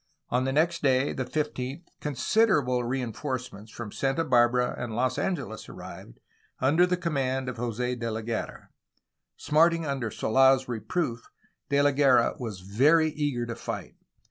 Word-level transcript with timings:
On 0.29 0.45
the 0.45 0.51
next 0.51 0.81
day, 0.81 1.13
the 1.13 1.25
15th, 1.25 1.83
considerable 1.99 2.83
rein 2.83 3.13
forcements 3.13 3.71
from 3.71 3.91
Santa 3.91 4.23
Barbara 4.25 4.73
and 4.75 4.95
Los 4.95 5.19
Angeles 5.19 5.69
arrived, 5.69 6.19
under 6.59 6.87
the 6.87 6.97
command 6.97 7.47
of 7.47 7.57
Jos6 7.57 7.99
De 7.99 8.11
la 8.11 8.21
Guerra. 8.21 8.69
Smarting 9.37 9.85
under 9.85 10.09
Sold's 10.09 10.67
reproof 10.67 11.29
De 11.69 11.79
la 11.83 11.91
Guerra 11.91 12.33
was 12.39 12.61
very 12.61 13.09
eager 13.11 13.45
to 13.45 13.53
fight. 13.55 13.93